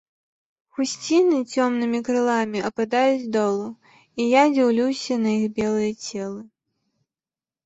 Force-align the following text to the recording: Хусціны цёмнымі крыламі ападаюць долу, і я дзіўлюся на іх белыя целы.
Хусціны 0.75 1.37
цёмнымі 1.55 1.99
крыламі 2.07 2.59
ападаюць 2.69 3.29
долу, 3.37 3.67
і 4.23 4.27
я 4.31 4.43
дзіўлюся 4.55 5.13
на 5.27 5.31
іх 5.37 5.45
белыя 5.61 5.93
целы. 6.09 6.41